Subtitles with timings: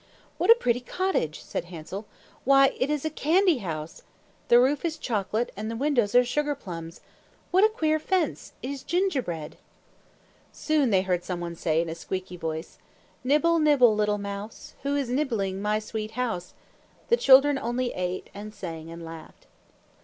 [0.39, 2.07] "What a pretty cottage!" said Hansel.
[2.43, 4.01] "Why, it is a candy house!
[4.47, 7.01] The roof is chocolate, and the windows are sugar plums.
[7.51, 8.53] What a queer fence!
[8.63, 9.57] It is gingerbread!"
[10.51, 12.79] Soon they heard some one say, in a squeaky voice,
[13.23, 16.55] "Nibble, nibble, little mouse, Who is nibbling my sweet house?"
[17.09, 19.45] The children only ate and sang and laughed.